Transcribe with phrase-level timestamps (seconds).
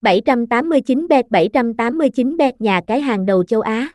[0.00, 3.92] 789 bet 789 bet nhà cái hàng đầu châu Á.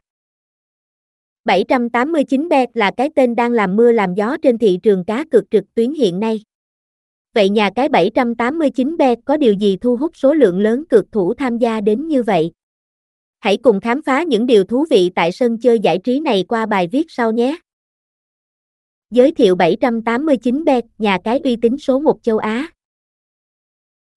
[1.46, 5.52] 789 bet là cái tên đang làm mưa làm gió trên thị trường cá cược
[5.52, 6.44] trực tuyến hiện nay.
[7.34, 11.34] Vậy nhà cái 789 bet có điều gì thu hút số lượng lớn cược thủ
[11.34, 12.52] tham gia đến như vậy?
[13.40, 16.66] Hãy cùng khám phá những điều thú vị tại sân chơi giải trí này qua
[16.66, 17.58] bài viết sau nhé.
[19.10, 22.68] Giới thiệu 789 bet, nhà cái uy tín số 1 châu Á.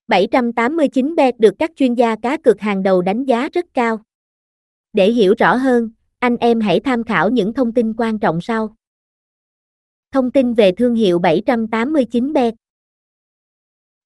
[0.09, 4.01] 789 bet được các chuyên gia cá cược hàng đầu đánh giá rất cao.
[4.93, 8.77] Để hiểu rõ hơn, anh em hãy tham khảo những thông tin quan trọng sau.
[10.13, 12.55] Thông tin về thương hiệu 789 bet.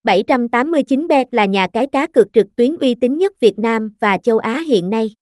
[0.04, 4.18] 789 bet là nhà cái cá cược trực tuyến uy tín nhất Việt Nam và
[4.18, 5.14] châu Á hiện nay.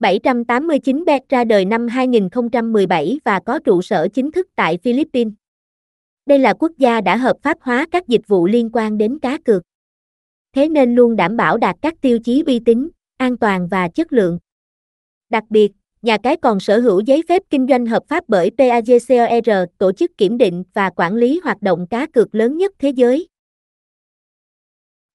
[0.00, 5.32] 789 bet ra đời năm 2017 và có trụ sở chính thức tại Philippines.
[6.26, 9.38] Đây là quốc gia đã hợp pháp hóa các dịch vụ liên quan đến cá
[9.38, 9.62] cược.
[10.54, 14.12] Thế nên luôn đảm bảo đạt các tiêu chí uy tín, an toàn và chất
[14.12, 14.38] lượng.
[15.30, 19.50] Đặc biệt, nhà cái còn sở hữu giấy phép kinh doanh hợp pháp bởi PAGCOR,
[19.78, 23.28] tổ chức kiểm định và quản lý hoạt động cá cược lớn nhất thế giới.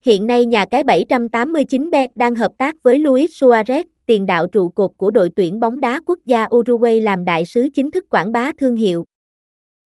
[0.05, 4.69] Hiện nay nhà cái 789 bet đang hợp tác với Luis Suarez, tiền đạo trụ
[4.69, 8.31] cột của đội tuyển bóng đá quốc gia Uruguay làm đại sứ chính thức quảng
[8.31, 9.05] bá thương hiệu.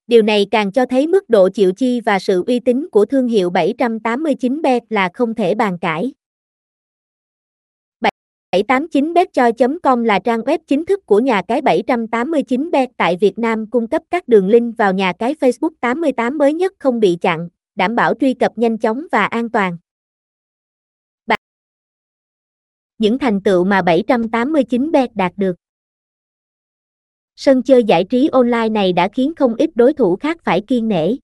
[0.08, 3.28] Điều này càng cho thấy mức độ chịu chi và sự uy tín của thương
[3.28, 6.14] hiệu 789 bet là không thể bàn cãi.
[8.52, 13.88] 789betchoi.com là trang web chính thức của nhà cái 789 bet tại Việt Nam cung
[13.88, 17.96] cấp các đường link vào nhà cái Facebook 88 mới nhất không bị chặn, đảm
[17.96, 19.78] bảo truy cập nhanh chóng và an toàn.
[23.04, 25.56] những thành tựu mà 789 bet đạt được.
[27.36, 30.88] Sân chơi giải trí online này đã khiến không ít đối thủ khác phải kiên
[30.88, 31.16] nể.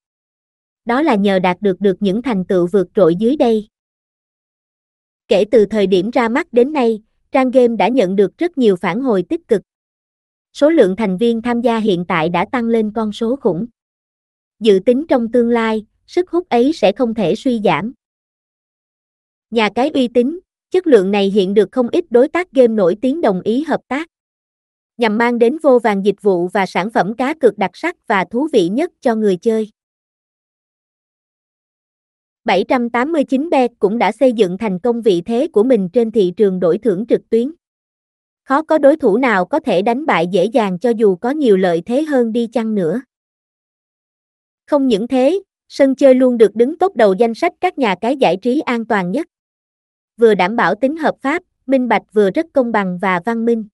[0.85, 3.67] Đó là nhờ đạt được được những thành tựu vượt trội dưới đây.
[5.27, 7.01] Kể từ thời điểm ra mắt đến nay,
[7.31, 9.61] trang game đã nhận được rất nhiều phản hồi tích cực.
[10.53, 13.65] Số lượng thành viên tham gia hiện tại đã tăng lên con số khủng.
[14.59, 17.93] Dự tính trong tương lai, sức hút ấy sẽ không thể suy giảm.
[19.49, 20.39] Nhà cái uy tín,
[20.71, 23.81] Chất lượng này hiện được không ít đối tác game nổi tiếng đồng ý hợp
[23.87, 24.07] tác.
[24.99, 28.25] Nhằm mang đến vô vàng dịch vụ và sản phẩm cá cược đặc sắc và
[28.31, 29.71] thú vị nhất cho người chơi.
[32.45, 36.77] 789bet cũng đã xây dựng thành công vị thế của mình trên thị trường đổi
[36.77, 37.51] thưởng trực tuyến.
[38.43, 41.57] Khó có đối thủ nào có thể đánh bại dễ dàng cho dù có nhiều
[41.57, 43.01] lợi thế hơn đi chăng nữa.
[44.65, 48.17] Không những thế, sân chơi luôn được đứng top đầu danh sách các nhà cái
[48.17, 49.27] giải trí an toàn nhất
[50.17, 53.67] vừa đảm bảo tính hợp pháp, minh bạch vừa rất công bằng và văn minh.